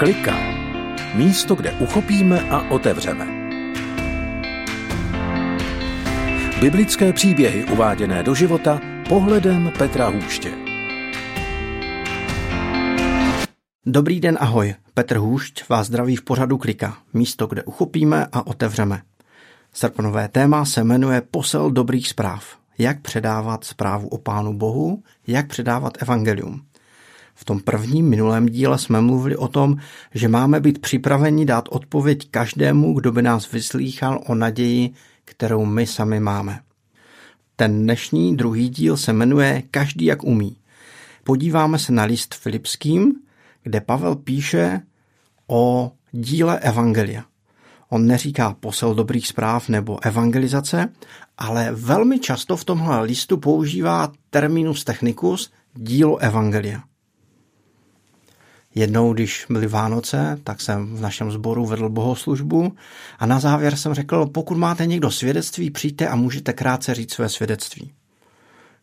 Klika. 0.00 0.36
Místo, 1.14 1.54
kde 1.54 1.72
uchopíme 1.72 2.40
a 2.40 2.70
otevřeme. 2.70 3.26
Biblické 6.60 7.12
příběhy 7.12 7.64
uváděné 7.64 8.22
do 8.22 8.34
života 8.34 8.80
pohledem 9.08 9.72
Petra 9.78 10.08
Hůště. 10.08 10.52
Dobrý 13.86 14.20
den, 14.20 14.38
ahoj. 14.40 14.74
Petr 14.94 15.16
Hůšť 15.16 15.68
vás 15.68 15.86
zdraví 15.86 16.16
v 16.16 16.22
pořadu 16.22 16.58
Klika. 16.58 16.96
Místo, 17.12 17.46
kde 17.46 17.62
uchopíme 17.62 18.26
a 18.32 18.46
otevřeme. 18.46 19.02
Srpnové 19.72 20.28
téma 20.28 20.64
se 20.64 20.84
jmenuje 20.84 21.22
Posel 21.30 21.70
dobrých 21.70 22.08
zpráv. 22.08 22.44
Jak 22.78 23.00
předávat 23.00 23.64
zprávu 23.64 24.08
o 24.08 24.18
Pánu 24.18 24.58
Bohu, 24.58 25.02
jak 25.26 25.46
předávat 25.46 26.02
evangelium. 26.02 26.69
V 27.34 27.44
tom 27.44 27.60
prvním 27.60 28.08
minulém 28.08 28.46
díle 28.46 28.78
jsme 28.78 29.00
mluvili 29.00 29.36
o 29.36 29.48
tom, 29.48 29.76
že 30.14 30.28
máme 30.28 30.60
být 30.60 30.78
připraveni 30.78 31.46
dát 31.46 31.68
odpověď 31.70 32.30
každému, 32.30 32.94
kdo 32.94 33.12
by 33.12 33.22
nás 33.22 33.52
vyslýchal 33.52 34.20
o 34.26 34.34
naději, 34.34 34.90
kterou 35.24 35.64
my 35.64 35.86
sami 35.86 36.20
máme. 36.20 36.60
Ten 37.56 37.82
dnešní 37.82 38.36
druhý 38.36 38.68
díl 38.68 38.96
se 38.96 39.12
jmenuje 39.12 39.62
Každý 39.70 40.04
jak 40.04 40.24
umí. 40.24 40.56
Podíváme 41.24 41.78
se 41.78 41.92
na 41.92 42.04
list 42.04 42.34
Filipským, 42.34 43.14
kde 43.62 43.80
Pavel 43.80 44.16
píše 44.16 44.80
o 45.46 45.92
díle 46.12 46.58
Evangelia. 46.58 47.24
On 47.88 48.06
neříká 48.06 48.56
posel 48.60 48.94
dobrých 48.94 49.26
zpráv 49.26 49.68
nebo 49.68 50.04
evangelizace, 50.04 50.88
ale 51.38 51.72
velmi 51.72 52.18
často 52.18 52.56
v 52.56 52.64
tomhle 52.64 53.02
listu 53.02 53.36
používá 53.36 54.12
terminus 54.30 54.84
technicus 54.84 55.52
dílo 55.74 56.18
Evangelia. 56.18 56.89
Jednou, 58.74 59.12
když 59.12 59.46
byly 59.50 59.66
Vánoce, 59.66 60.38
tak 60.44 60.60
jsem 60.60 60.96
v 60.96 61.00
našem 61.00 61.30
sboru 61.30 61.66
vedl 61.66 61.88
bohoslužbu 61.88 62.72
a 63.18 63.26
na 63.26 63.40
závěr 63.40 63.76
jsem 63.76 63.94
řekl, 63.94 64.26
pokud 64.26 64.56
máte 64.56 64.86
někdo 64.86 65.10
svědectví, 65.10 65.70
přijďte 65.70 66.08
a 66.08 66.16
můžete 66.16 66.52
krátce 66.52 66.94
říct 66.94 67.12
své 67.12 67.28
svědectví. 67.28 67.92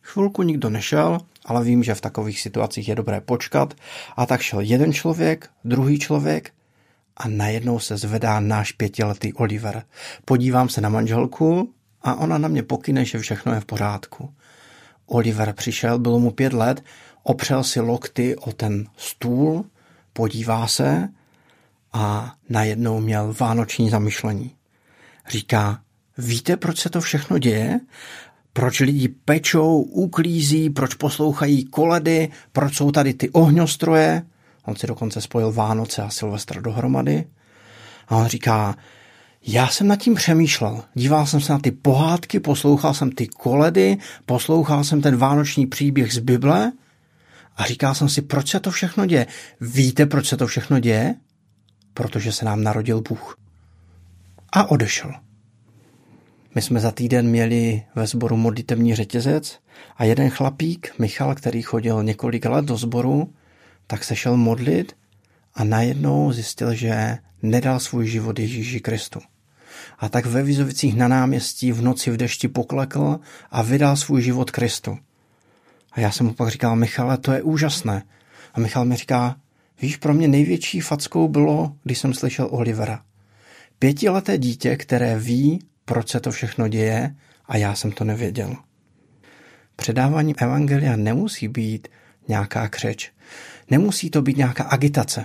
Chvilku 0.02 0.42
nikdo 0.42 0.70
nešel, 0.70 1.18
ale 1.44 1.64
vím, 1.64 1.82
že 1.82 1.94
v 1.94 2.00
takových 2.00 2.40
situacích 2.40 2.88
je 2.88 2.94
dobré 2.94 3.20
počkat. 3.20 3.74
A 4.16 4.26
tak 4.26 4.40
šel 4.40 4.60
jeden 4.60 4.92
člověk, 4.92 5.50
druhý 5.64 5.98
člověk 5.98 6.50
a 7.16 7.28
najednou 7.28 7.78
se 7.78 7.96
zvedá 7.96 8.40
náš 8.40 8.72
pětiletý 8.72 9.32
Oliver. 9.32 9.82
Podívám 10.24 10.68
se 10.68 10.80
na 10.80 10.88
manželku 10.88 11.72
a 12.02 12.14
ona 12.14 12.38
na 12.38 12.48
mě 12.48 12.62
pokyne, 12.62 13.04
že 13.04 13.18
všechno 13.18 13.54
je 13.54 13.60
v 13.60 13.64
pořádku. 13.64 14.34
Oliver 15.06 15.52
přišel, 15.52 15.98
bylo 15.98 16.18
mu 16.18 16.30
pět 16.30 16.52
let, 16.52 16.84
opřel 17.22 17.64
si 17.64 17.80
lokty 17.80 18.36
o 18.36 18.52
ten 18.52 18.86
stůl, 18.96 19.64
podívá 20.12 20.66
se 20.66 21.08
a 21.92 22.34
najednou 22.48 23.00
měl 23.00 23.34
vánoční 23.40 23.90
zamyšlení. 23.90 24.54
Říká, 25.28 25.80
víte, 26.18 26.56
proč 26.56 26.78
se 26.78 26.90
to 26.90 27.00
všechno 27.00 27.38
děje? 27.38 27.80
Proč 28.52 28.80
lidi 28.80 29.08
pečou, 29.08 29.80
uklízí, 29.80 30.70
proč 30.70 30.94
poslouchají 30.94 31.64
koledy, 31.64 32.28
proč 32.52 32.76
jsou 32.76 32.90
tady 32.90 33.14
ty 33.14 33.30
ohňostroje? 33.30 34.22
On 34.64 34.76
si 34.76 34.86
dokonce 34.86 35.20
spojil 35.20 35.52
Vánoce 35.52 36.02
a 36.02 36.10
Silvestra 36.10 36.60
dohromady. 36.60 37.24
A 38.08 38.16
on 38.16 38.26
říká, 38.26 38.76
já 39.46 39.68
jsem 39.68 39.86
nad 39.86 39.96
tím 39.96 40.14
přemýšlel. 40.14 40.84
Díval 40.94 41.26
jsem 41.26 41.40
se 41.40 41.52
na 41.52 41.58
ty 41.58 41.70
pohádky, 41.70 42.40
poslouchal 42.40 42.94
jsem 42.94 43.12
ty 43.12 43.26
koledy, 43.26 43.96
poslouchal 44.26 44.84
jsem 44.84 45.00
ten 45.02 45.16
vánoční 45.16 45.66
příběh 45.66 46.14
z 46.14 46.18
Bible 46.18 46.72
a 47.58 47.64
říkal 47.64 47.94
jsem 47.94 48.08
si, 48.08 48.22
proč 48.22 48.50
se 48.50 48.60
to 48.60 48.70
všechno 48.70 49.06
děje. 49.06 49.26
Víte, 49.60 50.06
proč 50.06 50.26
se 50.28 50.36
to 50.36 50.46
všechno 50.46 50.78
děje? 50.78 51.14
Protože 51.94 52.32
se 52.32 52.44
nám 52.44 52.62
narodil 52.62 53.00
Bůh. 53.00 53.36
A 54.52 54.70
odešel. 54.70 55.14
My 56.54 56.62
jsme 56.62 56.80
za 56.80 56.90
týden 56.90 57.28
měli 57.28 57.82
ve 57.94 58.06
sboru 58.06 58.36
modlitevní 58.36 58.94
řetězec 58.94 59.58
a 59.96 60.04
jeden 60.04 60.30
chlapík, 60.30 60.92
Michal, 60.98 61.34
který 61.34 61.62
chodil 61.62 62.02
několik 62.02 62.44
let 62.44 62.64
do 62.64 62.76
sboru, 62.76 63.34
tak 63.86 64.04
se 64.04 64.16
šel 64.16 64.36
modlit 64.36 64.96
a 65.54 65.64
najednou 65.64 66.32
zjistil, 66.32 66.74
že 66.74 67.18
nedal 67.42 67.80
svůj 67.80 68.06
život 68.06 68.38
Ježíši 68.38 68.80
Kristu. 68.80 69.20
A 69.98 70.08
tak 70.08 70.26
ve 70.26 70.42
Vizovicích 70.42 70.96
na 70.96 71.08
náměstí 71.08 71.72
v 71.72 71.82
noci 71.82 72.10
v 72.10 72.16
dešti 72.16 72.48
poklekl 72.48 73.20
a 73.50 73.62
vydal 73.62 73.96
svůj 73.96 74.22
život 74.22 74.50
Kristu. 74.50 74.98
A 75.98 76.00
já 76.00 76.10
jsem 76.10 76.26
mu 76.26 76.34
pak 76.34 76.48
říkal, 76.48 76.76
Michale, 76.76 77.18
to 77.18 77.32
je 77.32 77.42
úžasné. 77.42 78.02
A 78.54 78.60
Michal 78.60 78.84
mi 78.84 78.96
říká, 78.96 79.36
víš, 79.82 79.96
pro 79.96 80.14
mě 80.14 80.28
největší 80.28 80.80
fackou 80.80 81.28
bylo, 81.28 81.72
když 81.82 81.98
jsem 81.98 82.14
slyšel 82.14 82.48
Olivera. 82.50 83.02
Pětileté 83.78 84.38
dítě, 84.38 84.76
které 84.76 85.18
ví, 85.18 85.58
proč 85.84 86.08
se 86.08 86.20
to 86.20 86.30
všechno 86.30 86.68
děje 86.68 87.14
a 87.46 87.56
já 87.56 87.74
jsem 87.74 87.92
to 87.92 88.04
nevěděl. 88.04 88.56
Předávání 89.76 90.34
evangelia 90.36 90.96
nemusí 90.96 91.48
být 91.48 91.88
nějaká 92.28 92.68
křeč. 92.68 93.12
Nemusí 93.70 94.10
to 94.10 94.22
být 94.22 94.36
nějaká 94.36 94.64
agitace. 94.64 95.24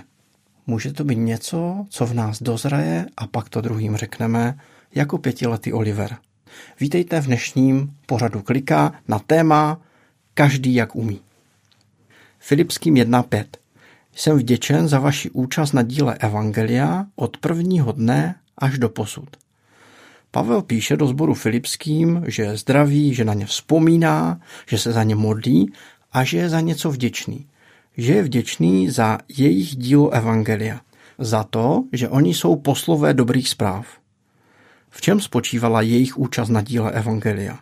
Může 0.66 0.92
to 0.92 1.04
být 1.04 1.18
něco, 1.18 1.86
co 1.88 2.06
v 2.06 2.14
nás 2.14 2.42
dozraje 2.42 3.06
a 3.16 3.26
pak 3.26 3.48
to 3.48 3.60
druhým 3.60 3.96
řekneme, 3.96 4.58
jako 4.94 5.18
pětiletý 5.18 5.72
Oliver. 5.72 6.16
Vítejte 6.80 7.20
v 7.20 7.26
dnešním 7.26 7.94
pořadu 8.06 8.42
Klika 8.42 8.92
na 9.08 9.18
téma 9.18 9.80
Každý 10.36 10.74
jak 10.74 10.96
umí. 10.96 11.20
Filipským 12.38 12.94
1.5. 12.94 13.44
Jsem 14.14 14.38
vděčen 14.38 14.88
za 14.88 14.98
vaši 14.98 15.30
účast 15.30 15.72
na 15.72 15.82
díle 15.82 16.14
Evangelia 16.14 17.06
od 17.16 17.36
prvního 17.36 17.92
dne 17.92 18.34
až 18.58 18.78
do 18.78 18.88
posud. 18.88 19.28
Pavel 20.30 20.62
píše 20.62 20.96
do 20.96 21.06
sboru 21.06 21.34
Filipským, 21.34 22.24
že 22.26 22.42
je 22.42 22.56
zdravý, 22.56 23.14
že 23.14 23.24
na 23.24 23.34
ně 23.34 23.46
vzpomíná, 23.46 24.40
že 24.66 24.78
se 24.78 24.92
za 24.92 25.02
ně 25.02 25.14
modlí 25.14 25.72
a 26.12 26.24
že 26.24 26.38
je 26.38 26.48
za 26.48 26.60
něco 26.60 26.90
vděčný. 26.90 27.46
Že 27.96 28.12
je 28.12 28.22
vděčný 28.22 28.90
za 28.90 29.18
jejich 29.28 29.76
dílo 29.76 30.10
Evangelia. 30.10 30.80
Za 31.18 31.44
to, 31.44 31.84
že 31.92 32.08
oni 32.08 32.34
jsou 32.34 32.56
poslové 32.56 33.14
dobrých 33.14 33.48
zpráv. 33.48 33.86
V 34.90 35.00
čem 35.00 35.20
spočívala 35.20 35.80
jejich 35.80 36.18
účast 36.18 36.48
na 36.48 36.60
díle 36.60 36.92
Evangelia? 36.92 37.58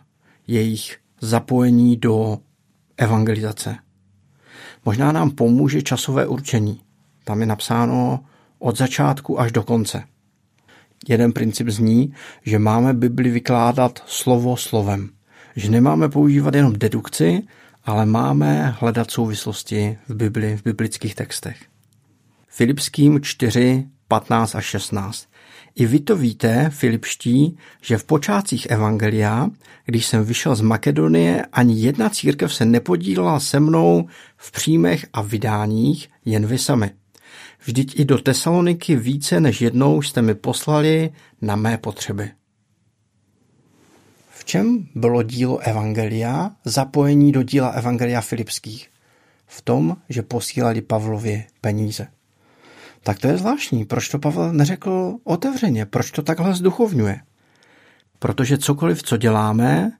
Jejich 0.47 0.97
zapojení 1.21 1.97
do 1.97 2.39
evangelizace. 2.97 3.75
Možná 4.85 5.11
nám 5.11 5.31
pomůže 5.31 5.81
časové 5.81 6.27
určení. 6.27 6.81
Tam 7.23 7.39
je 7.39 7.45
napsáno 7.45 8.25
od 8.59 8.77
začátku 8.77 9.39
až 9.39 9.51
do 9.51 9.63
konce. 9.63 10.03
Jeden 11.07 11.31
princip 11.31 11.69
zní, 11.69 12.13
že 12.45 12.59
máme 12.59 12.93
Bibli 12.93 13.29
vykládat 13.29 14.03
slovo 14.05 14.57
slovem. 14.57 15.09
Že 15.55 15.71
nemáme 15.71 16.09
používat 16.09 16.53
jenom 16.55 16.73
dedukci, 16.73 17.43
ale 17.85 18.05
máme 18.05 18.75
hledat 18.79 19.11
souvislosti 19.11 19.97
v 20.09 20.15
Bibli, 20.15 20.57
v 20.57 20.63
biblických 20.63 21.15
textech. 21.15 21.57
Filipským 22.47 23.21
4, 23.21 23.87
15 24.07 24.55
a 24.55 24.61
16. 24.61 25.27
I 25.75 25.85
vy 25.85 25.99
to 25.99 26.17
víte, 26.17 26.69
Filipští, 26.69 27.57
že 27.81 27.97
v 27.97 28.03
počátcích 28.03 28.65
Evangelia, 28.69 29.49
když 29.85 30.05
jsem 30.05 30.25
vyšel 30.25 30.55
z 30.55 30.61
Makedonie, 30.61 31.45
ani 31.51 31.81
jedna 31.81 32.09
církev 32.09 32.53
se 32.53 32.65
nepodílela 32.65 33.39
se 33.39 33.59
mnou 33.59 34.07
v 34.37 34.51
příjmech 34.51 35.05
a 35.13 35.21
vydáních, 35.21 36.09
jen 36.25 36.45
vy 36.45 36.57
sami. 36.57 36.91
Vždyť 37.65 37.99
i 37.99 38.05
do 38.05 38.17
Tesaloniky 38.17 38.95
více 38.95 39.39
než 39.39 39.61
jednou 39.61 40.01
jste 40.01 40.21
mi 40.21 40.35
poslali 40.35 41.11
na 41.41 41.55
mé 41.55 41.77
potřeby. 41.77 42.31
V 44.29 44.45
čem 44.45 44.87
bylo 44.95 45.23
dílo 45.23 45.57
Evangelia 45.57 46.51
zapojení 46.65 47.31
do 47.31 47.43
díla 47.43 47.69
Evangelia 47.69 48.21
Filipských? 48.21 48.89
V 49.47 49.61
tom, 49.61 49.97
že 50.09 50.21
posílali 50.21 50.81
Pavlovi 50.81 51.45
peníze. 51.61 52.07
Tak 53.03 53.19
to 53.19 53.27
je 53.27 53.37
zvláštní. 53.37 53.85
Proč 53.85 54.09
to 54.09 54.19
Pavel 54.19 54.53
neřekl 54.53 55.15
otevřeně? 55.23 55.85
Proč 55.85 56.11
to 56.11 56.21
takhle 56.21 56.53
zduchovňuje? 56.53 57.19
Protože 58.19 58.57
cokoliv, 58.57 59.03
co 59.03 59.17
děláme, 59.17 59.91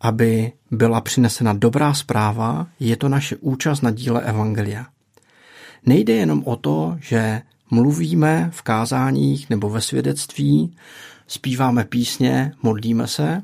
aby 0.00 0.52
byla 0.70 1.00
přinesena 1.00 1.52
dobrá 1.52 1.94
zpráva, 1.94 2.66
je 2.80 2.96
to 2.96 3.08
naše 3.08 3.36
účast 3.36 3.80
na 3.80 3.90
díle 3.90 4.22
Evangelia. 4.22 4.86
Nejde 5.86 6.12
jenom 6.12 6.42
o 6.44 6.56
to, 6.56 6.96
že 7.00 7.42
mluvíme 7.70 8.50
v 8.52 8.62
kázáních 8.62 9.50
nebo 9.50 9.70
ve 9.70 9.80
svědectví, 9.80 10.76
zpíváme 11.26 11.84
písně, 11.84 12.52
modlíme 12.62 13.06
se, 13.06 13.42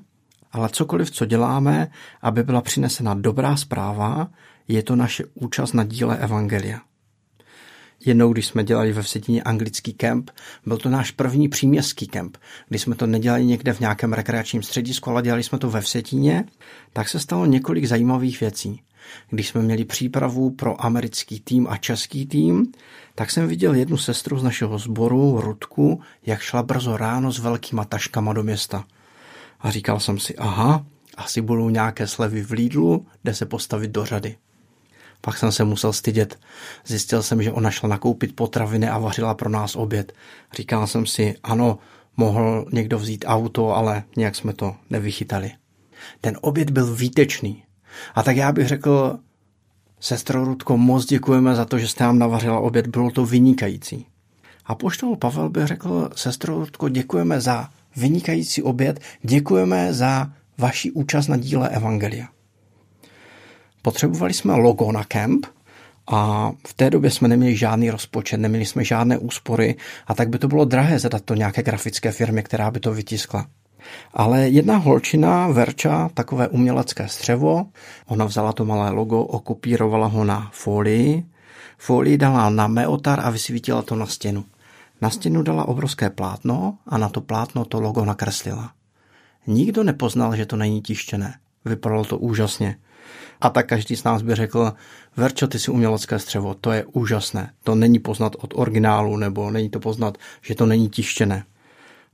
ale 0.52 0.68
cokoliv, 0.68 1.10
co 1.10 1.24
děláme, 1.24 1.90
aby 2.22 2.42
byla 2.42 2.60
přinesena 2.60 3.14
dobrá 3.14 3.56
zpráva, 3.56 4.28
je 4.68 4.82
to 4.82 4.96
naše 4.96 5.24
účast 5.34 5.72
na 5.72 5.84
díle 5.84 6.18
Evangelia. 6.18 6.80
Jednou, 8.04 8.32
když 8.32 8.46
jsme 8.46 8.64
dělali 8.64 8.92
ve 8.92 9.02
Vsetíně 9.02 9.42
anglický 9.42 9.92
kemp, 9.92 10.30
byl 10.66 10.76
to 10.76 10.88
náš 10.88 11.10
první 11.10 11.48
příměstský 11.48 12.06
kemp, 12.06 12.36
kdy 12.68 12.78
jsme 12.78 12.94
to 12.94 13.06
nedělali 13.06 13.44
někde 13.44 13.72
v 13.72 13.80
nějakém 13.80 14.12
rekreačním 14.12 14.62
středisku, 14.62 15.10
ale 15.10 15.22
dělali 15.22 15.42
jsme 15.42 15.58
to 15.58 15.70
ve 15.70 15.80
Vsetíně, 15.80 16.44
tak 16.92 17.08
se 17.08 17.20
stalo 17.20 17.46
několik 17.46 17.84
zajímavých 17.84 18.40
věcí. 18.40 18.80
Když 19.30 19.48
jsme 19.48 19.62
měli 19.62 19.84
přípravu 19.84 20.50
pro 20.50 20.84
americký 20.84 21.40
tým 21.40 21.66
a 21.70 21.76
český 21.76 22.26
tým, 22.26 22.72
tak 23.14 23.30
jsem 23.30 23.48
viděl 23.48 23.74
jednu 23.74 23.96
sestru 23.96 24.38
z 24.38 24.42
našeho 24.42 24.78
sboru, 24.78 25.40
Rudku, 25.40 26.00
jak 26.26 26.40
šla 26.40 26.62
brzo 26.62 26.96
ráno 26.96 27.32
s 27.32 27.38
velkýma 27.38 27.84
taškama 27.84 28.32
do 28.32 28.42
města. 28.42 28.84
A 29.60 29.70
říkal 29.70 30.00
jsem 30.00 30.18
si, 30.18 30.36
aha, 30.36 30.86
asi 31.16 31.40
budou 31.40 31.70
nějaké 31.70 32.06
slevy 32.06 32.42
v 32.42 32.50
Lidlu, 32.50 33.06
kde 33.22 33.34
se 33.34 33.46
postavit 33.46 33.90
do 33.90 34.04
řady. 34.04 34.36
Pak 35.20 35.38
jsem 35.38 35.52
se 35.52 35.64
musel 35.64 35.92
stydět. 35.92 36.38
Zjistil 36.86 37.22
jsem, 37.22 37.42
že 37.42 37.52
ona 37.52 37.70
šla 37.70 37.88
nakoupit 37.88 38.36
potraviny 38.36 38.88
a 38.88 38.98
vařila 38.98 39.34
pro 39.34 39.50
nás 39.50 39.76
oběd. 39.76 40.12
Říkal 40.56 40.86
jsem 40.86 41.06
si, 41.06 41.34
ano, 41.42 41.78
mohl 42.16 42.66
někdo 42.72 42.98
vzít 42.98 43.24
auto, 43.28 43.76
ale 43.76 44.02
nějak 44.16 44.36
jsme 44.36 44.52
to 44.52 44.76
nevychytali. 44.90 45.52
Ten 46.20 46.38
oběd 46.40 46.70
byl 46.70 46.94
výtečný. 46.94 47.62
A 48.14 48.22
tak 48.22 48.36
já 48.36 48.52
bych 48.52 48.68
řekl, 48.68 49.18
sestro 50.00 50.44
Rudko, 50.44 50.76
moc 50.76 51.06
děkujeme 51.06 51.54
za 51.54 51.64
to, 51.64 51.78
že 51.78 51.88
jste 51.88 52.04
nám 52.04 52.18
navařila 52.18 52.60
oběd, 52.60 52.86
bylo 52.86 53.10
to 53.10 53.26
vynikající. 53.26 54.06
A 54.66 54.74
poštol 54.74 55.16
Pavel 55.16 55.48
by 55.48 55.66
řekl, 55.66 56.10
sestro 56.16 56.54
Rudko, 56.54 56.88
děkujeme 56.88 57.40
za 57.40 57.68
vynikající 57.96 58.62
oběd, 58.62 59.00
děkujeme 59.22 59.94
za 59.94 60.32
vaši 60.58 60.90
účast 60.90 61.28
na 61.28 61.36
díle 61.36 61.68
Evangelia. 61.68 62.28
Potřebovali 63.82 64.34
jsme 64.34 64.54
logo 64.54 64.92
na 64.92 65.04
kemp 65.04 65.46
a 66.12 66.52
v 66.68 66.74
té 66.74 66.90
době 66.90 67.10
jsme 67.10 67.28
neměli 67.28 67.56
žádný 67.56 67.90
rozpočet, 67.90 68.36
neměli 68.36 68.66
jsme 68.66 68.84
žádné 68.84 69.18
úspory 69.18 69.74
a 70.06 70.14
tak 70.14 70.28
by 70.28 70.38
to 70.38 70.48
bylo 70.48 70.64
drahé 70.64 70.98
zadat 70.98 71.22
to 71.24 71.34
nějaké 71.34 71.62
grafické 71.62 72.12
firmě, 72.12 72.42
která 72.42 72.70
by 72.70 72.80
to 72.80 72.92
vytiskla. 72.92 73.46
Ale 74.14 74.48
jedna 74.48 74.76
holčina, 74.76 75.48
Verča, 75.48 76.10
takové 76.14 76.48
umělecké 76.48 77.08
střevo, 77.08 77.66
ona 78.06 78.24
vzala 78.24 78.52
to 78.52 78.64
malé 78.64 78.90
logo, 78.90 79.22
okopírovala 79.22 80.06
ho 80.06 80.24
na 80.24 80.50
folii, 80.52 81.24
folii 81.78 82.18
dala 82.18 82.50
na 82.50 82.66
meotar 82.66 83.20
a 83.20 83.30
vysvítila 83.30 83.82
to 83.82 83.96
na 83.96 84.06
stěnu. 84.06 84.44
Na 85.00 85.10
stěnu 85.10 85.42
dala 85.42 85.68
obrovské 85.68 86.10
plátno 86.10 86.78
a 86.86 86.98
na 86.98 87.08
to 87.08 87.20
plátno 87.20 87.64
to 87.64 87.80
logo 87.80 88.04
nakreslila. 88.04 88.72
Nikdo 89.46 89.84
nepoznal, 89.84 90.36
že 90.36 90.46
to 90.46 90.56
není 90.56 90.82
tištěné. 90.82 91.34
Vypadalo 91.64 92.04
to 92.04 92.18
úžasně. 92.18 92.76
A 93.40 93.50
tak 93.50 93.66
každý 93.66 93.96
z 93.96 94.04
nás 94.04 94.22
by 94.22 94.34
řekl, 94.34 94.72
Verčo, 95.16 95.46
ty 95.46 95.58
jsi 95.58 95.70
umělecké 95.70 96.18
střevo, 96.18 96.54
to 96.54 96.72
je 96.72 96.84
úžasné. 96.84 97.52
To 97.62 97.74
není 97.74 97.98
poznat 97.98 98.36
od 98.38 98.54
originálu, 98.56 99.16
nebo 99.16 99.50
není 99.50 99.70
to 99.70 99.80
poznat, 99.80 100.18
že 100.42 100.54
to 100.54 100.66
není 100.66 100.88
tištěné. 100.88 101.44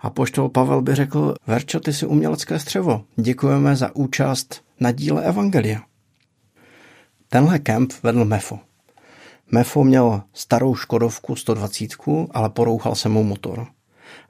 A 0.01 0.11
poštol 0.11 0.49
Pavel 0.49 0.83
by 0.83 0.95
řekl, 0.95 1.35
Verčo, 1.47 1.81
ty 1.81 1.93
jsi 1.93 2.07
umělecké 2.07 2.59
střevo, 2.59 3.05
děkujeme 3.17 3.77
za 3.77 3.97
účast 3.97 4.63
na 4.81 4.93
díle 4.93 5.25
Evangelia. 5.25 5.81
Tenhle 7.29 7.59
kemp 7.59 7.93
vedl 8.03 8.25
Mefo. 8.25 8.59
Mefo 9.51 9.85
měl 9.85 10.23
starou 10.33 10.75
Škodovku 10.75 11.37
120, 11.37 11.91
ale 12.31 12.51
porouchal 12.51 12.95
se 12.95 13.09
mu 13.09 13.25
motor. 13.25 13.67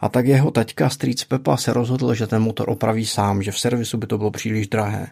A 0.01 0.09
tak 0.09 0.27
jeho 0.27 0.51
taťka 0.51 0.89
strýc 0.89 1.25
Pepa 1.25 1.57
se 1.57 1.73
rozhodl, 1.73 2.15
že 2.15 2.27
ten 2.27 2.43
motor 2.43 2.71
opraví 2.71 3.07
sám, 3.07 3.43
že 3.43 3.53
v 3.53 3.59
servisu 3.59 3.99
by 3.99 4.07
to 4.07 4.19
bylo 4.19 4.31
příliš 4.31 4.69
drahé. 4.69 5.07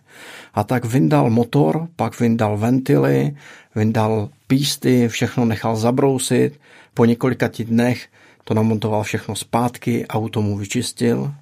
A 0.55 0.65
tak 0.65 0.85
vyndal 0.85 1.31
motor, 1.31 1.89
pak 1.97 2.21
vyndal 2.21 2.57
ventily, 2.57 3.37
vyndal 3.75 4.29
písty, 4.47 5.09
všechno 5.09 5.45
nechal 5.45 5.77
zabrousit. 5.77 6.61
Po 6.95 7.05
několika 7.05 7.51
dnech 7.59 8.09
to 8.45 8.55
namontoval 8.55 9.03
všechno 9.03 9.37
zpátky, 9.37 10.07
auto 10.07 10.43
mu 10.43 10.57
vyčistil. 10.57 11.35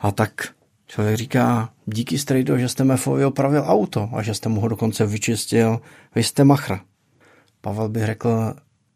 A 0.00 0.10
tak 0.10 0.48
člověk 0.86 1.16
říká, 1.16 1.70
díky 1.86 2.18
strejdo, 2.18 2.58
že 2.58 2.68
jste 2.68 2.84
Mefovi 2.84 3.24
opravil 3.24 3.64
auto 3.66 4.08
a 4.12 4.22
že 4.22 4.34
jste 4.34 4.48
mu 4.48 4.60
ho 4.60 4.68
dokonce 4.68 5.06
vyčistil, 5.06 5.80
vy 6.14 6.22
jste 6.22 6.44
machr. 6.44 6.78
Pavel 7.60 7.88
by 7.88 8.06
řekl, 8.06 8.54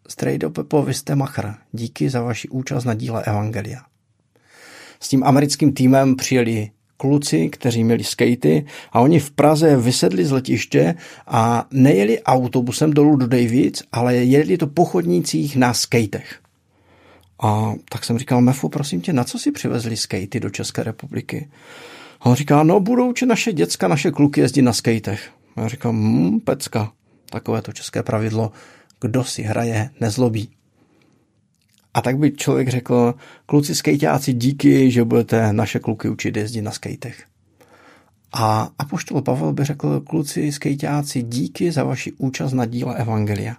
Strejdo 0.08 0.50
Pepo, 0.50 0.82
vy 0.82 0.94
jste 0.94 1.14
machr. 1.14 1.54
Díky 1.72 2.10
za 2.10 2.22
vaši 2.22 2.48
účast 2.48 2.84
na 2.84 2.94
díle 2.94 3.22
Evangelia. 3.24 3.80
S 5.00 5.08
tím 5.08 5.24
americkým 5.24 5.72
týmem 5.72 6.16
přijeli 6.16 6.70
kluci, 6.96 7.48
kteří 7.48 7.84
měli 7.84 8.04
skatey 8.04 8.64
a 8.92 9.00
oni 9.00 9.20
v 9.20 9.30
Praze 9.30 9.76
vysedli 9.76 10.24
z 10.24 10.30
letiště 10.30 10.94
a 11.26 11.66
nejeli 11.70 12.22
autobusem 12.22 12.92
dolů 12.92 13.16
do 13.16 13.26
Davids, 13.26 13.82
ale 13.92 14.16
jeli 14.16 14.58
to 14.58 14.66
po 14.66 14.84
chodnících 14.84 15.56
na 15.56 15.74
skatech. 15.74 16.40
A 17.42 17.74
tak 17.88 18.04
jsem 18.04 18.18
říkal, 18.18 18.40
Mefu, 18.40 18.68
prosím 18.68 19.00
tě, 19.00 19.12
na 19.12 19.24
co 19.24 19.38
si 19.38 19.52
přivezli 19.52 19.96
skatey 19.96 20.40
do 20.40 20.50
České 20.50 20.82
republiky? 20.82 21.48
A 22.20 22.26
on 22.26 22.34
říká, 22.34 22.62
no 22.62 22.80
budou 22.80 23.12
či 23.12 23.26
naše 23.26 23.52
děcka, 23.52 23.88
naše 23.88 24.10
kluky 24.10 24.40
jezdit 24.40 24.62
na 24.62 24.72
skatech. 24.72 25.30
A 25.56 25.60
já 25.60 25.68
říkám, 25.68 25.96
hm, 25.96 26.40
pecka, 26.40 26.92
takové 27.30 27.62
to 27.62 27.72
české 27.72 28.02
pravidlo, 28.02 28.52
kdo 29.00 29.24
si 29.24 29.42
hraje, 29.42 29.90
nezlobí. 30.00 30.50
A 31.94 32.00
tak 32.00 32.18
by 32.18 32.30
člověk 32.32 32.68
řekl, 32.68 33.14
kluci 33.46 33.74
skejťáci, 33.74 34.32
díky, 34.32 34.90
že 34.90 35.04
budete 35.04 35.52
naše 35.52 35.78
kluky 35.78 36.08
učit 36.08 36.36
jezdit 36.36 36.62
na 36.62 36.70
skejtech. 36.70 37.24
A 38.32 38.70
apoštol 38.78 39.22
Pavel 39.22 39.52
by 39.52 39.64
řekl, 39.64 40.00
kluci 40.00 40.52
skejťáci, 40.52 41.22
díky 41.22 41.72
za 41.72 41.84
vaši 41.84 42.12
účast 42.12 42.52
na 42.52 42.66
díle 42.66 42.96
Evangelia. 42.96 43.56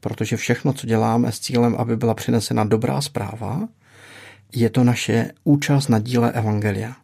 Protože 0.00 0.36
všechno, 0.36 0.72
co 0.72 0.86
děláme 0.86 1.32
s 1.32 1.40
cílem, 1.40 1.74
aby 1.78 1.96
byla 1.96 2.14
přinesena 2.14 2.64
dobrá 2.64 3.00
zpráva, 3.00 3.68
je 4.54 4.70
to 4.70 4.84
naše 4.84 5.30
účast 5.44 5.88
na 5.88 5.98
díle 5.98 6.32
Evangelia. 6.32 6.96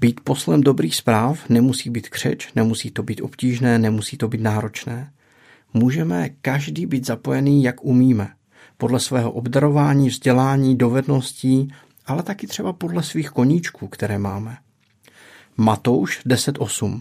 Být 0.00 0.20
poslem 0.20 0.60
dobrých 0.60 0.96
zpráv 0.96 1.48
nemusí 1.48 1.90
být 1.90 2.08
křeč, 2.08 2.48
nemusí 2.54 2.90
to 2.90 3.02
být 3.02 3.20
obtížné, 3.20 3.78
nemusí 3.78 4.16
to 4.16 4.28
být 4.28 4.40
náročné 4.40 5.12
můžeme 5.74 6.28
každý 6.28 6.86
být 6.86 7.06
zapojený, 7.06 7.62
jak 7.62 7.84
umíme. 7.84 8.28
Podle 8.76 9.00
svého 9.00 9.32
obdarování, 9.32 10.08
vzdělání, 10.08 10.76
dovedností, 10.76 11.72
ale 12.06 12.22
taky 12.22 12.46
třeba 12.46 12.72
podle 12.72 13.02
svých 13.02 13.30
koníčků, 13.30 13.88
které 13.88 14.18
máme. 14.18 14.56
Matouš 15.56 16.26
10.8 16.26 17.00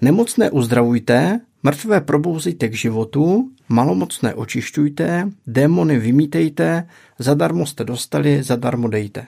Nemocné 0.00 0.50
uzdravujte, 0.50 1.40
mrtvé 1.62 2.00
probouzejte 2.00 2.68
k 2.68 2.74
životu, 2.74 3.50
malomocné 3.68 4.34
očišťujte, 4.34 5.30
démony 5.46 5.98
vymítejte, 5.98 6.88
zadarmo 7.18 7.66
jste 7.66 7.84
dostali, 7.84 8.42
zadarmo 8.42 8.88
dejte. 8.88 9.26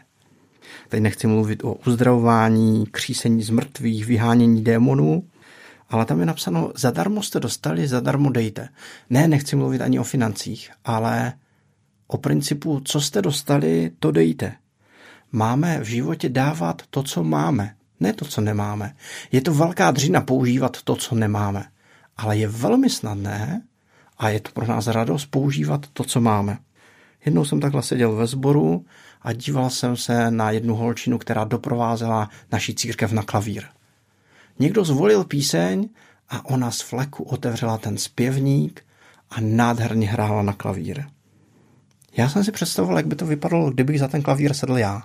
Teď 0.89 1.01
nechci 1.03 1.27
mluvit 1.27 1.65
o 1.65 1.75
uzdravování, 1.87 2.87
křísení 2.91 3.43
z 3.43 3.51
mrtvých, 3.51 4.07
vyhánění 4.07 4.65
démonů, 4.65 5.25
ale 5.89 6.05
tam 6.05 6.21
je 6.21 6.27
napsáno, 6.27 6.73
zadarmo 6.77 7.23
jste 7.23 7.41
dostali, 7.41 7.89
zadarmo 7.89 8.31
dejte. 8.31 8.69
Ne, 9.11 9.29
nechci 9.29 9.57
mluvit 9.57 9.81
ani 9.81 9.99
o 9.99 10.05
financích, 10.05 10.71
ale 10.85 11.33
o 12.07 12.19
principu, 12.19 12.81
co 12.85 13.01
jste 13.01 13.23
dostali, 13.23 13.91
to 13.99 14.11
dejte. 14.11 14.53
Máme 15.33 15.81
v 15.81 15.85
životě 15.85 16.29
dávat 16.29 16.83
to, 16.91 17.03
co 17.03 17.25
máme, 17.25 17.75
ne 18.01 18.13
to, 18.13 18.25
co 18.25 18.41
nemáme. 18.41 18.95
Je 19.33 19.41
to 19.41 19.55
velká 19.55 19.91
dřina 19.91 20.21
používat 20.21 20.83
to, 20.83 20.97
co 20.97 21.15
nemáme, 21.15 21.65
ale 22.17 22.37
je 22.37 22.49
velmi 22.49 22.91
snadné 22.91 23.63
a 24.19 24.29
je 24.29 24.41
to 24.41 24.51
pro 24.51 24.67
nás 24.67 24.87
radost 24.87 25.27
používat 25.27 25.87
to, 25.93 26.05
co 26.05 26.21
máme. 26.21 26.59
Jednou 27.25 27.45
jsem 27.45 27.61
takhle 27.61 27.83
seděl 27.83 28.13
ve 28.13 28.27
sboru 28.27 28.85
a 29.23 29.33
díval 29.33 29.71
jsem 29.71 29.97
se 29.97 30.31
na 30.31 30.51
jednu 30.51 30.75
holčinu, 30.75 31.19
která 31.19 31.45
doprovázela 31.45 32.31
naši 32.53 32.75
církev 32.75 33.13
na 33.13 33.23
klavír. 33.23 33.65
Někdo 34.59 34.85
zvolil 34.85 35.25
píseň 35.25 35.89
a 36.29 36.45
ona 36.45 36.71
z 36.71 36.81
fleku 36.81 37.25
otevřela 37.25 37.79
ten 37.79 37.99
zpěvník 37.99 38.85
a 39.31 39.41
nádherně 39.41 40.09
hrála 40.09 40.43
na 40.43 40.53
klavír. 40.53 41.05
Já 42.17 42.29
jsem 42.29 42.45
si 42.45 42.53
představoval, 42.53 42.97
jak 42.97 43.07
by 43.07 43.17
to 43.17 43.27
vypadalo, 43.27 43.71
kdybych 43.71 43.99
za 43.99 44.09
ten 44.09 44.23
klavír 44.23 44.55
sedl 44.55 44.79
já. 44.79 45.03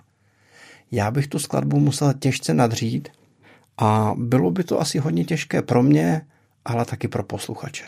Já 0.92 1.12
bych 1.12 1.28
tu 1.28 1.40
skladbu 1.40 1.80
musel 1.80 2.14
těžce 2.14 2.54
nadřít 2.54 3.10
a 3.78 4.14
bylo 4.18 4.52
by 4.52 4.64
to 4.64 4.82
asi 4.82 5.00
hodně 5.00 5.26
těžké 5.26 5.62
pro 5.62 5.84
mě, 5.84 6.22
ale 6.66 6.86
taky 6.86 7.08
pro 7.08 7.24
posluchače. 7.24 7.86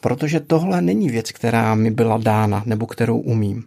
Protože 0.00 0.40
tohle 0.40 0.82
není 0.82 1.10
věc, 1.10 1.32
která 1.32 1.74
mi 1.74 1.90
byla 1.90 2.18
dána 2.18 2.62
nebo 2.66 2.86
kterou 2.86 3.18
umím. 3.18 3.64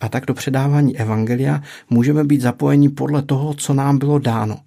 A 0.00 0.08
tak 0.08 0.26
do 0.26 0.34
předávání 0.34 0.98
evangelia 0.98 1.62
můžeme 1.90 2.24
být 2.24 2.40
zapojeni 2.40 2.88
podle 2.88 3.22
toho, 3.22 3.54
co 3.54 3.74
nám 3.74 3.98
bylo 3.98 4.18
dáno 4.18 4.58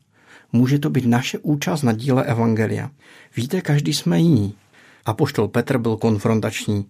může 0.54 0.80
to 0.80 0.90
být 0.90 1.06
naše 1.06 1.38
účast 1.38 1.82
na 1.82 1.92
díle 1.92 2.24
Evangelia. 2.24 2.90
Víte, 3.36 3.62
každý 3.62 3.94
jsme 3.94 4.20
jiný. 4.20 4.54
Apoštol 5.06 5.48
Petr 5.48 5.78
byl 5.78 5.98
konfrontační. 5.98 6.86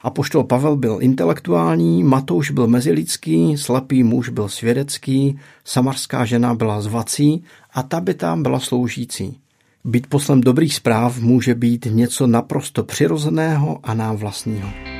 Apoštol 0.00 0.44
Pavel 0.44 0.76
byl 0.76 0.98
intelektuální, 1.00 2.04
Matouš 2.04 2.50
byl 2.50 2.66
mezilidský, 2.66 3.56
slepý 3.56 4.02
muž 4.02 4.28
byl 4.28 4.48
svědecký, 4.48 5.38
samarská 5.64 6.24
žena 6.24 6.54
byla 6.54 6.80
zvací 6.80 7.44
a 7.74 7.82
Tabita 7.82 8.36
byla 8.36 8.60
sloužící. 8.60 9.38
Být 9.84 10.06
poslem 10.06 10.40
dobrých 10.40 10.74
zpráv 10.74 11.18
může 11.18 11.54
být 11.54 11.86
něco 11.90 12.26
naprosto 12.26 12.84
přirozeného 12.84 13.80
a 13.82 13.94
nám 13.94 14.16
vlastního. 14.16 14.93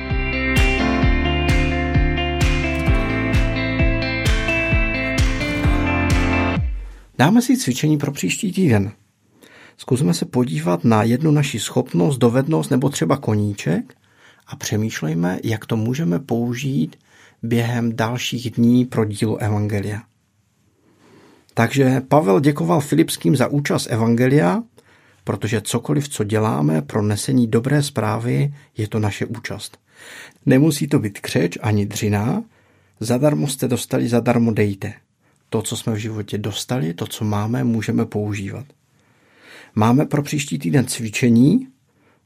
Dáme 7.17 7.41
si 7.41 7.57
cvičení 7.57 7.97
pro 7.97 8.11
příští 8.11 8.51
týden. 8.51 8.91
Zkusme 9.77 10.13
se 10.13 10.25
podívat 10.25 10.83
na 10.83 11.03
jednu 11.03 11.31
naši 11.31 11.59
schopnost, 11.59 12.17
dovednost 12.17 12.71
nebo 12.71 12.89
třeba 12.89 13.17
koníček 13.17 13.95
a 14.47 14.55
přemýšlejme, 14.55 15.39
jak 15.43 15.65
to 15.65 15.77
můžeme 15.77 16.19
použít 16.19 16.95
během 17.43 17.95
dalších 17.95 18.51
dní 18.51 18.85
pro 18.85 19.05
dílo 19.05 19.37
Evangelia. 19.37 20.01
Takže 21.53 22.01
Pavel 22.07 22.39
děkoval 22.39 22.81
Filipským 22.81 23.35
za 23.35 23.47
účast 23.47 23.87
Evangelia, 23.89 24.63
protože 25.23 25.61
cokoliv, 25.61 26.09
co 26.09 26.23
děláme 26.23 26.81
pro 26.81 27.01
nesení 27.01 27.47
dobré 27.47 27.83
zprávy, 27.83 28.53
je 28.77 28.87
to 28.87 28.99
naše 28.99 29.25
účast. 29.25 29.77
Nemusí 30.45 30.87
to 30.87 30.99
být 30.99 31.19
křeč 31.19 31.57
ani 31.61 31.85
dřina, 31.85 32.43
zadarmo 32.99 33.47
jste 33.47 33.67
dostali, 33.67 34.07
zadarmo 34.07 34.51
dejte. 34.51 34.93
To, 35.55 35.61
co 35.61 35.77
jsme 35.77 35.93
v 35.93 35.97
životě 35.97 36.37
dostali, 36.37 36.93
to, 36.93 37.07
co 37.07 37.25
máme, 37.25 37.63
můžeme 37.63 38.05
používat. 38.05 38.65
Máme 39.75 40.05
pro 40.05 40.23
příští 40.23 40.59
týden 40.59 40.85
cvičení, 40.85 41.67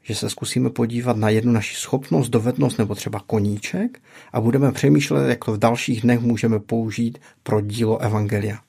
že 0.04 0.16
se 0.16 0.30
zkusíme 0.30 0.70
podívat 0.70 1.18
na 1.18 1.30
jednu 1.30 1.52
naši 1.52 1.76
schopnost, 1.76 2.30
dovednost 2.30 2.78
nebo 2.78 2.96
třeba 2.96 3.20
koníček 3.28 4.02
a 4.34 4.42
budeme 4.42 4.72
přemýšlet, 4.72 5.30
jak 5.30 5.46
to 5.46 5.54
v 5.54 5.58
dalších 5.58 6.02
dnech 6.02 6.20
můžeme 6.20 6.60
použít 6.60 7.18
pro 7.44 7.62
dílo 7.62 7.98
Evangelia. 7.98 8.60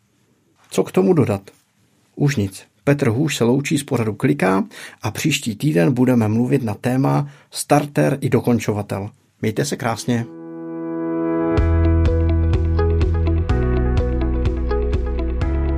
Co 0.71 0.85
k 0.85 0.93
tomu 0.93 1.13
dodat? 1.13 1.51
Už 2.17 2.37
nic. 2.37 2.63
Petr 2.85 3.09
Hůš 3.09 3.37
se 3.37 3.45
loučí 3.45 3.79
z 3.79 3.85
pořadu 3.85 4.15
Kliká 4.15 4.65
a 5.03 5.11
příští 5.11 5.57
týden 5.57 5.93
budeme 5.95 6.29
mluvit 6.29 6.63
na 6.63 6.75
téma 6.75 7.29
starter 7.51 8.19
i 8.21 8.29
dokončovatel. 8.29 9.11
Mějte 9.43 9.65
se 9.65 9.77
krásně. 9.77 10.40